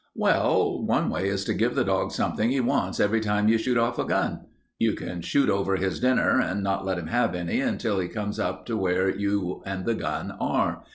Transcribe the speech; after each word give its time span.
"Well, 0.15 0.83
one 0.83 1.11
way 1.11 1.27
is 1.27 1.45
to 1.45 1.53
give 1.53 1.75
the 1.75 1.83
dog 1.83 2.11
something 2.11 2.49
he 2.49 2.59
wants 2.59 2.99
every 2.99 3.21
time 3.21 3.47
you 3.47 3.59
shoot 3.59 3.77
off 3.77 3.99
a 3.99 4.03
gun. 4.03 4.39
You 4.79 4.93
can 4.93 5.21
shoot 5.21 5.47
over 5.47 5.75
his 5.75 5.99
dinner, 5.99 6.39
and 6.41 6.63
not 6.63 6.83
let 6.83 6.97
him 6.97 7.05
have 7.05 7.35
any 7.35 7.61
till 7.77 7.99
he 7.99 8.07
comes 8.07 8.39
up 8.39 8.65
to 8.65 8.75
where 8.75 9.15
you 9.15 9.61
and 9.63 9.85
the 9.85 9.93
gun 9.93 10.31
are. 10.41 10.83